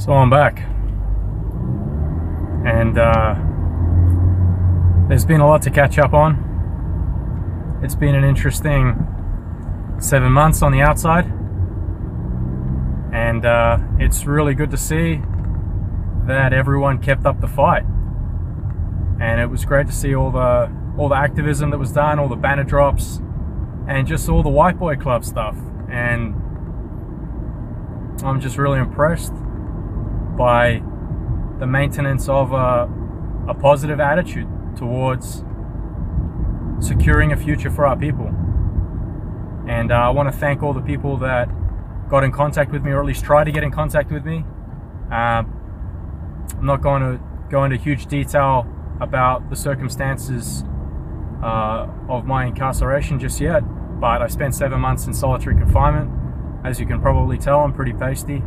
[0.00, 0.60] So I'm back.
[2.64, 3.34] And uh,
[5.10, 7.80] there's been a lot to catch up on.
[7.82, 8.96] It's been an interesting
[10.00, 11.26] seven months on the outside.
[13.12, 15.20] And uh, it's really good to see
[16.26, 17.84] that everyone kept up the fight.
[19.20, 22.28] And it was great to see all the all the activism that was done, all
[22.28, 23.20] the banner drops,
[23.86, 25.58] and just all the white boy club stuff.
[25.90, 26.34] And
[28.24, 29.34] I'm just really impressed
[30.40, 30.82] by
[31.58, 32.88] the maintenance of a,
[33.46, 35.44] a positive attitude towards
[36.80, 38.26] securing a future for our people.
[39.68, 41.50] And uh, I want to thank all the people that
[42.08, 44.46] got in contact with me, or at least tried to get in contact with me.
[45.12, 48.66] Uh, I'm not going to go into huge detail
[48.98, 50.64] about the circumstances
[51.44, 53.60] uh, of my incarceration just yet,
[54.00, 56.10] but I spent seven months in solitary confinement.
[56.64, 58.42] As you can probably tell, I'm pretty pasty.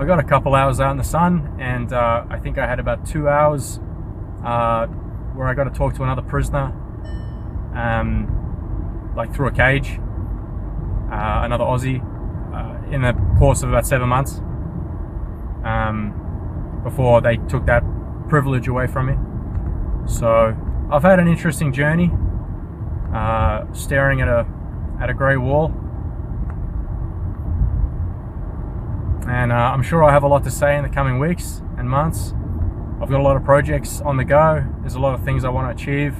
[0.00, 2.80] I got a couple hours out in the sun, and uh, I think I had
[2.80, 3.80] about two hours
[4.42, 6.72] uh, where I got to talk to another prisoner,
[7.74, 9.98] um, like through a cage,
[11.12, 14.38] uh, another Aussie, uh, in the course of about seven months,
[15.64, 17.84] um, before they took that
[18.30, 20.10] privilege away from me.
[20.10, 20.56] So
[20.90, 22.10] I've had an interesting journey,
[23.14, 24.46] uh, staring at a
[24.98, 25.74] at a grey wall
[29.28, 31.88] and uh, I'm sure I have a lot to say in the coming weeks and
[31.88, 32.32] months.
[33.00, 34.64] I've got a lot of projects on the go.
[34.80, 36.14] There's a lot of things I want to achieve.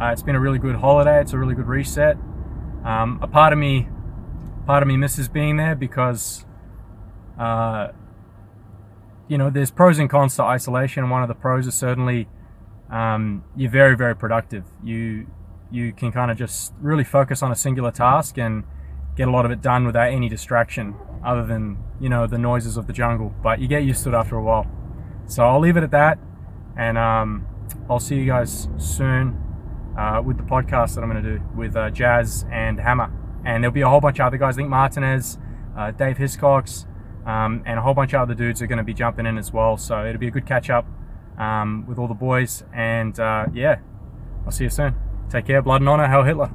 [0.00, 1.20] Uh, it's been a really good holiday.
[1.20, 2.16] It's a really good reset.
[2.84, 3.88] Um, a part of me,
[4.66, 6.44] part of me misses being there because,
[7.38, 7.88] uh,
[9.28, 11.10] you know, there's pros and cons to isolation.
[11.10, 12.28] One of the pros is certainly
[12.90, 14.64] um, you're very, very productive.
[14.82, 15.26] You
[15.70, 18.64] you can kind of just really focus on a singular task and
[19.16, 22.76] get a lot of it done without any distraction other than you know the noises
[22.76, 24.66] of the jungle but you get used to it after a while.
[25.26, 26.18] So i'll leave it at that
[26.76, 27.46] and um,
[27.88, 29.40] i'll see you guys soon
[29.98, 33.12] uh, with the podcast that i'm going to do with uh, jazz and hammer.
[33.44, 35.38] And there'll be a whole bunch of other guys i think martinez
[35.76, 36.86] uh, dave hiscox
[37.26, 39.52] um, and a whole bunch of other dudes are going to be jumping in as
[39.52, 39.76] well.
[39.76, 40.86] So it'll be a good catch up
[41.38, 43.78] um, with all the boys and uh, yeah
[44.44, 44.94] i'll see you soon.
[45.30, 46.50] Take care blood and honor Heil Hitler